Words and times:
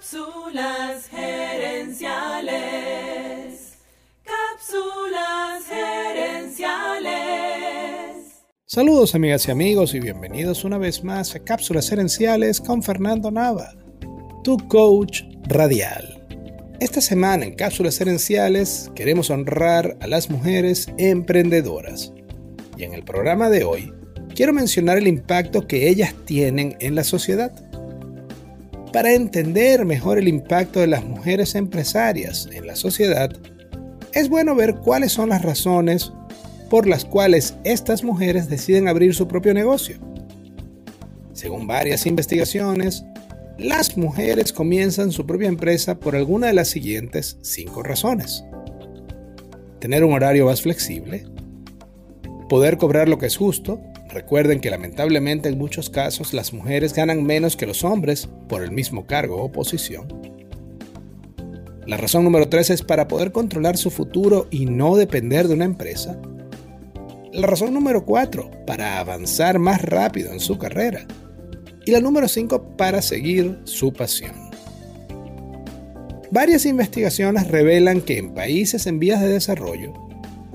Cápsulas 0.00 1.08
gerenciales. 1.10 2.54
Cápsulas 4.24 5.66
gerenciales. 5.68 7.10
Saludos 8.64 9.14
amigas 9.14 9.46
y 9.46 9.50
amigos 9.50 9.92
y 9.92 10.00
bienvenidos 10.00 10.64
una 10.64 10.78
vez 10.78 11.04
más 11.04 11.34
a 11.34 11.40
Cápsulas 11.40 11.90
gerenciales 11.90 12.62
con 12.62 12.82
Fernando 12.82 13.30
Nava, 13.30 13.74
tu 14.42 14.56
coach 14.68 15.20
radial. 15.48 16.26
Esta 16.80 17.02
semana 17.02 17.44
en 17.44 17.54
Cápsulas 17.54 17.98
gerenciales 17.98 18.90
queremos 18.94 19.28
honrar 19.28 19.98
a 20.00 20.06
las 20.06 20.30
mujeres 20.30 20.88
emprendedoras. 20.96 22.14
Y 22.78 22.84
en 22.84 22.94
el 22.94 23.04
programa 23.04 23.50
de 23.50 23.64
hoy 23.64 23.92
quiero 24.34 24.54
mencionar 24.54 24.96
el 24.96 25.08
impacto 25.08 25.66
que 25.66 25.90
ellas 25.90 26.14
tienen 26.24 26.78
en 26.80 26.94
la 26.94 27.04
sociedad. 27.04 27.52
Para 28.92 29.14
entender 29.14 29.84
mejor 29.84 30.18
el 30.18 30.26
impacto 30.26 30.80
de 30.80 30.88
las 30.88 31.04
mujeres 31.04 31.54
empresarias 31.54 32.48
en 32.52 32.66
la 32.66 32.74
sociedad, 32.74 33.30
es 34.12 34.28
bueno 34.28 34.56
ver 34.56 34.74
cuáles 34.76 35.12
son 35.12 35.28
las 35.28 35.42
razones 35.42 36.12
por 36.68 36.88
las 36.88 37.04
cuales 37.04 37.54
estas 37.62 38.02
mujeres 38.02 38.48
deciden 38.48 38.88
abrir 38.88 39.14
su 39.14 39.28
propio 39.28 39.54
negocio. 39.54 39.98
Según 41.32 41.68
varias 41.68 42.04
investigaciones, 42.06 43.04
las 43.58 43.96
mujeres 43.96 44.52
comienzan 44.52 45.12
su 45.12 45.24
propia 45.24 45.48
empresa 45.48 46.00
por 46.00 46.16
alguna 46.16 46.48
de 46.48 46.54
las 46.54 46.68
siguientes 46.68 47.38
cinco 47.42 47.84
razones. 47.84 48.44
Tener 49.78 50.02
un 50.04 50.14
horario 50.14 50.46
más 50.46 50.62
flexible, 50.62 51.26
poder 52.48 52.76
cobrar 52.76 53.08
lo 53.08 53.18
que 53.18 53.26
es 53.26 53.36
justo, 53.36 53.80
Recuerden 54.12 54.60
que 54.60 54.70
lamentablemente 54.70 55.48
en 55.48 55.58
muchos 55.58 55.88
casos 55.88 56.34
las 56.34 56.52
mujeres 56.52 56.94
ganan 56.94 57.24
menos 57.24 57.56
que 57.56 57.66
los 57.66 57.84
hombres 57.84 58.28
por 58.48 58.64
el 58.64 58.72
mismo 58.72 59.06
cargo 59.06 59.42
o 59.42 59.52
posición. 59.52 60.08
La 61.86 61.96
razón 61.96 62.24
número 62.24 62.48
3 62.48 62.70
es 62.70 62.82
para 62.82 63.06
poder 63.08 63.30
controlar 63.30 63.76
su 63.76 63.90
futuro 63.90 64.48
y 64.50 64.66
no 64.66 64.96
depender 64.96 65.46
de 65.48 65.54
una 65.54 65.64
empresa. 65.64 66.20
La 67.32 67.46
razón 67.46 67.72
número 67.72 68.04
4, 68.04 68.50
para 68.66 68.98
avanzar 68.98 69.60
más 69.60 69.80
rápido 69.82 70.32
en 70.32 70.40
su 70.40 70.58
carrera. 70.58 71.06
Y 71.86 71.92
la 71.92 72.00
número 72.00 72.26
5, 72.26 72.76
para 72.76 73.02
seguir 73.02 73.60
su 73.64 73.92
pasión. 73.92 74.50
Varias 76.32 76.66
investigaciones 76.66 77.48
revelan 77.48 78.02
que 78.02 78.18
en 78.18 78.34
países 78.34 78.86
en 78.86 78.98
vías 78.98 79.20
de 79.20 79.28
desarrollo, 79.28 79.92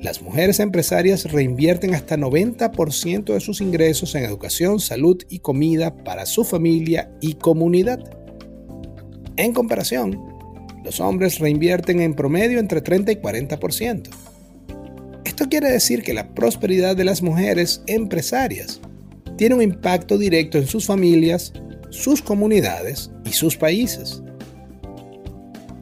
las 0.00 0.20
mujeres 0.20 0.60
empresarias 0.60 1.24
reinvierten 1.30 1.94
hasta 1.94 2.16
90% 2.16 3.32
de 3.32 3.40
sus 3.40 3.60
ingresos 3.60 4.14
en 4.14 4.24
educación, 4.24 4.78
salud 4.78 5.22
y 5.30 5.38
comida 5.38 5.96
para 6.04 6.26
su 6.26 6.44
familia 6.44 7.10
y 7.20 7.34
comunidad. 7.34 7.98
En 9.36 9.52
comparación, 9.52 10.20
los 10.84 11.00
hombres 11.00 11.38
reinvierten 11.38 12.00
en 12.00 12.14
promedio 12.14 12.58
entre 12.58 12.80
30 12.80 13.12
y 13.12 13.16
40%. 13.16 14.08
Esto 15.24 15.48
quiere 15.48 15.70
decir 15.70 16.02
que 16.02 16.14
la 16.14 16.34
prosperidad 16.34 16.96
de 16.96 17.04
las 17.04 17.22
mujeres 17.22 17.82
empresarias 17.86 18.80
tiene 19.36 19.54
un 19.54 19.62
impacto 19.62 20.16
directo 20.18 20.58
en 20.58 20.66
sus 20.66 20.86
familias, 20.86 21.52
sus 21.90 22.22
comunidades 22.22 23.10
y 23.24 23.32
sus 23.32 23.56
países. 23.56 24.22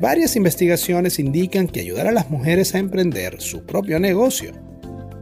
Varias 0.00 0.34
investigaciones 0.34 1.18
indican 1.18 1.68
que 1.68 1.80
ayudar 1.80 2.06
a 2.06 2.12
las 2.12 2.30
mujeres 2.30 2.74
a 2.74 2.78
emprender 2.78 3.38
su 3.40 3.66
propio 3.66 4.00
negocio 4.00 4.52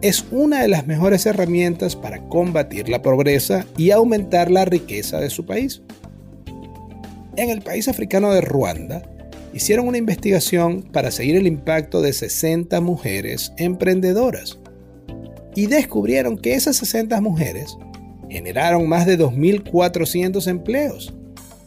es 0.02 0.24
una 0.30 0.62
de 0.62 0.68
las 0.68 0.86
mejores 0.86 1.26
herramientas 1.26 1.96
para 1.96 2.20
combatir 2.28 2.88
la 2.88 3.02
pobreza 3.02 3.66
y 3.76 3.90
aumentar 3.90 4.52
la 4.52 4.64
riqueza 4.64 5.18
de 5.18 5.30
su 5.30 5.44
país. 5.44 5.82
En 7.36 7.50
el 7.50 7.60
país 7.62 7.88
africano 7.88 8.32
de 8.32 8.40
Ruanda, 8.40 9.02
hicieron 9.52 9.88
una 9.88 9.98
investigación 9.98 10.82
para 10.82 11.10
seguir 11.10 11.34
el 11.34 11.48
impacto 11.48 12.00
de 12.00 12.12
60 12.12 12.80
mujeres 12.80 13.52
emprendedoras 13.56 14.60
y 15.56 15.66
descubrieron 15.66 16.38
que 16.38 16.54
esas 16.54 16.76
60 16.76 17.20
mujeres 17.20 17.76
generaron 18.30 18.88
más 18.88 19.06
de 19.06 19.18
2.400 19.18 20.46
empleos, 20.46 21.14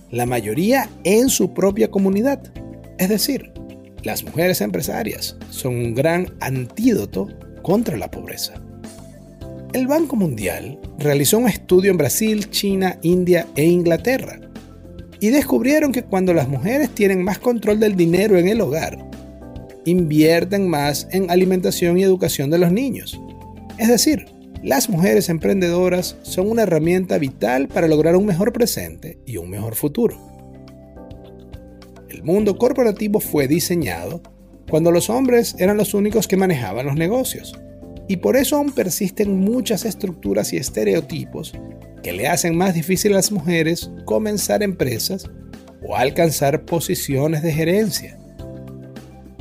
la 0.09 0.25
mayoría 0.25 0.89
en 1.03 1.27
su 1.27 1.53
propia 1.53 1.91
comunidad. 1.91 2.60
Es 3.01 3.09
decir, 3.09 3.51
las 4.03 4.23
mujeres 4.23 4.62
empresarias 4.62 5.35
son 5.50 5.73
un 5.73 5.95
gran 5.95 6.35
antídoto 6.39 7.29
contra 7.63 7.97
la 7.97 8.12
pobreza. 8.12 8.53
El 9.73 9.88
Banco 9.88 10.16
Mundial 10.16 10.79
realizó 11.00 11.39
un 11.39 11.47
estudio 11.47 11.89
en 11.89 11.97
Brasil, 11.97 12.47
China, 12.51 13.00
India 13.01 13.47
e 13.56 13.66
Inglaterra 13.66 14.39
y 15.19 15.29
descubrieron 15.29 15.91
que 15.91 16.03
cuando 16.03 16.31
las 16.31 16.47
mujeres 16.47 16.91
tienen 16.91 17.23
más 17.23 17.39
control 17.39 17.79
del 17.79 17.95
dinero 17.95 18.38
en 18.38 18.47
el 18.47 18.62
hogar, 18.62 19.03
invierten 19.85 20.69
más 20.69 21.07
en 21.09 21.31
alimentación 21.31 21.97
y 21.97 22.03
educación 22.03 22.51
de 22.51 22.59
los 22.59 22.72
niños. 22.72 23.19
Es 23.79 23.88
decir, 23.88 24.28
las 24.62 24.89
mujeres 24.89 25.28
emprendedoras 25.29 26.18
son 26.22 26.51
una 26.51 26.62
herramienta 26.62 27.18
vital 27.18 27.68
para 27.68 27.88
lograr 27.88 28.16
un 28.16 28.28
mejor 28.28 28.53
presente 28.53 29.18
y 29.25 29.38
un 29.38 29.50
mejor 29.50 29.73
futuro. 29.73 30.31
El 32.11 32.23
mundo 32.23 32.57
corporativo 32.57 33.22
fue 33.22 33.47
diseñado 33.47 34.22
cuando 34.69 34.91
los 34.91 35.09
hombres 35.09 35.55
eran 35.59 35.77
los 35.77 35.94
únicos 35.94 36.27
que 36.27 36.35
manejaban 36.35 36.85
los 36.85 36.95
negocios. 36.95 37.57
Y 38.09 38.17
por 38.17 38.35
eso 38.35 38.57
aún 38.57 38.73
persisten 38.73 39.39
muchas 39.39 39.85
estructuras 39.85 40.51
y 40.51 40.57
estereotipos 40.57 41.53
que 42.03 42.11
le 42.11 42.27
hacen 42.27 42.57
más 42.57 42.73
difícil 42.73 43.13
a 43.13 43.16
las 43.16 43.31
mujeres 43.31 43.91
comenzar 44.03 44.61
empresas 44.61 45.29
o 45.88 45.95
alcanzar 45.95 46.66
posiciones 46.66 47.44
de 47.44 47.53
gerencia. 47.53 48.19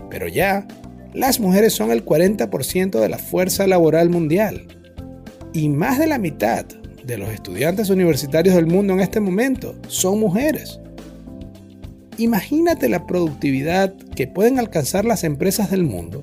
Pero 0.09 0.29
ya, 0.29 0.69
las 1.13 1.41
mujeres 1.41 1.73
son 1.73 1.91
el 1.91 2.05
40% 2.05 3.01
de 3.01 3.09
la 3.09 3.19
fuerza 3.19 3.67
laboral 3.67 4.11
mundial 4.11 4.69
y 5.53 5.69
más 5.71 5.99
de 5.99 6.07
la 6.07 6.19
mitad 6.19 6.67
de 7.05 7.19
los 7.19 7.31
estudiantes 7.31 7.91
universitarios 7.91 8.55
del 8.55 8.69
mundo 8.69 8.93
en 8.93 9.01
este 9.01 9.19
momento 9.19 9.75
son 9.89 10.21
mujeres. 10.21 10.79
Imagínate 12.21 12.91
la 12.91 13.07
productividad 13.07 13.95
que 14.15 14.27
pueden 14.27 14.59
alcanzar 14.59 15.07
las 15.07 15.25
empresas 15.25 15.71
del 15.71 15.85
mundo 15.85 16.23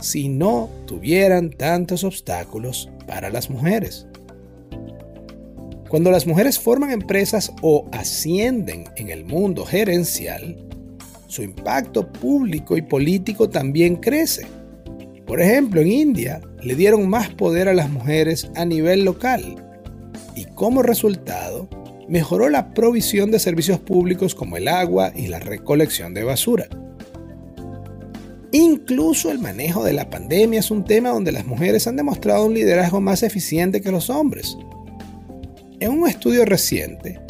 si 0.00 0.30
no 0.30 0.70
tuvieran 0.86 1.50
tantos 1.50 2.04
obstáculos 2.04 2.88
para 3.06 3.28
las 3.28 3.50
mujeres. 3.50 4.06
Cuando 5.90 6.10
las 6.10 6.26
mujeres 6.26 6.58
forman 6.58 6.90
empresas 6.90 7.52
o 7.60 7.86
ascienden 7.92 8.84
en 8.96 9.10
el 9.10 9.26
mundo 9.26 9.66
gerencial, 9.66 10.56
su 11.26 11.42
impacto 11.42 12.10
público 12.10 12.78
y 12.78 12.80
político 12.80 13.50
también 13.50 13.96
crece. 13.96 14.46
Por 15.26 15.42
ejemplo, 15.42 15.82
en 15.82 15.92
India 15.92 16.40
le 16.62 16.74
dieron 16.74 17.10
más 17.10 17.28
poder 17.28 17.68
a 17.68 17.74
las 17.74 17.90
mujeres 17.90 18.50
a 18.54 18.64
nivel 18.64 19.04
local 19.04 19.54
y 20.34 20.46
como 20.46 20.82
resultado 20.82 21.68
mejoró 22.08 22.48
la 22.48 22.72
provisión 22.72 23.30
de 23.30 23.38
servicios 23.38 23.80
públicos 23.80 24.34
como 24.34 24.56
el 24.56 24.68
agua 24.68 25.12
y 25.14 25.26
la 25.28 25.38
recolección 25.38 26.14
de 26.14 26.24
basura. 26.24 26.68
Incluso 28.52 29.30
el 29.30 29.38
manejo 29.38 29.84
de 29.84 29.92
la 29.92 30.08
pandemia 30.08 30.60
es 30.60 30.70
un 30.70 30.84
tema 30.84 31.10
donde 31.10 31.32
las 31.32 31.46
mujeres 31.46 31.86
han 31.86 31.96
demostrado 31.96 32.46
un 32.46 32.54
liderazgo 32.54 33.00
más 33.00 33.22
eficiente 33.22 33.80
que 33.80 33.90
los 33.90 34.08
hombres. 34.08 34.56
En 35.80 35.90
un 35.90 36.08
estudio 36.08 36.44
reciente, 36.44 37.20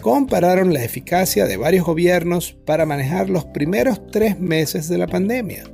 compararon 0.00 0.72
la 0.72 0.84
eficacia 0.84 1.46
de 1.46 1.56
varios 1.56 1.84
gobiernos 1.84 2.52
para 2.64 2.86
manejar 2.86 3.28
los 3.30 3.46
primeros 3.46 4.06
tres 4.08 4.38
meses 4.38 4.88
de 4.88 4.98
la 4.98 5.06
pandemia. 5.06 5.64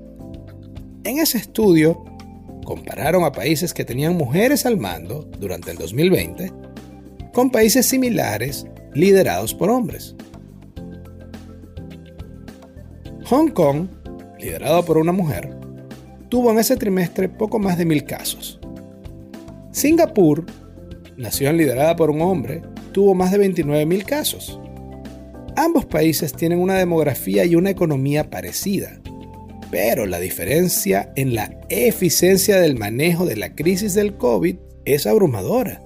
En 1.05 1.19
ese 1.19 1.39
estudio, 1.39 2.05
compararon 2.65 3.25
a 3.25 3.33
países 3.33 3.75
que 3.75 3.85
tenían 3.85 4.17
mujeres 4.17 4.67
al 4.67 4.77
mando 4.79 5.29
durante 5.39 5.73
el 5.73 5.79
2020 5.79 6.53
con 7.37 7.51
países 7.51 7.85
similares 7.85 8.67
liderados 8.95 9.53
por 9.53 9.69
hombres. 9.69 10.17
Hong 13.27 13.49
Kong, 13.49 13.89
liderado 14.41 14.83
por 14.87 14.97
una 14.97 15.13
mujer, 15.13 15.55
tuvo 16.31 16.51
en 16.51 16.59
ese 16.59 16.77
trimestre 16.77 17.29
poco 17.29 17.59
más 17.59 17.77
de 17.77 17.85
mil 17.85 18.05
casos. 18.05 18.59
Singapur, 19.71 20.47
nación 21.19 21.59
liderada 21.59 21.95
por 21.95 22.09
un 22.09 22.23
hombre, 22.23 22.63
tuvo 22.93 23.15
más 23.15 23.33
de 23.33 23.37
29 23.37 23.85
mil 23.85 24.07
casos. 24.07 24.59
Ambos 25.57 25.85
países 25.85 26.33
tienen 26.33 26.59
una 26.59 26.77
demografía 26.77 27.45
y 27.45 27.55
una 27.55 27.69
economía 27.69 28.31
parecida, 28.31 28.99
pero 29.71 30.07
la 30.07 30.21
diferencia 30.21 31.13
en 31.17 31.35
la 31.35 31.55
eficiencia 31.69 32.59
del 32.63 32.79
manejo 32.79 33.27
de 33.27 33.37
la 33.37 33.55
crisis 33.55 33.93
del 33.93 34.17
COVID 34.17 34.57
es 34.87 35.07
abrumadora. 35.07 35.83